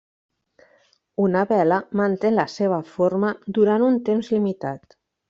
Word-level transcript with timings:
Una 1.25 1.43
vela 1.51 1.77
manté 2.01 2.31
la 2.37 2.45
seva 2.53 2.79
forma 2.95 3.35
durant 3.59 3.87
un 3.93 4.01
temps 4.09 4.33
limitat. 4.39 4.99